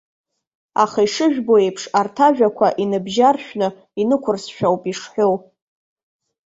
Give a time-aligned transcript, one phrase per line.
[0.83, 3.67] Аха ишыжәбо еиԥш, арҭ ажәақәа иныбжьаршәны,
[4.01, 5.35] инықәырсшәа ауп ишҳәоу.